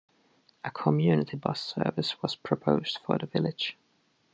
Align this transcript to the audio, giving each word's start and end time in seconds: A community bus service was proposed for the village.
A 0.65 0.71
community 0.71 1.37
bus 1.37 1.61
service 1.61 2.19
was 2.23 2.35
proposed 2.35 2.97
for 3.05 3.19
the 3.19 3.27
village. 3.27 3.77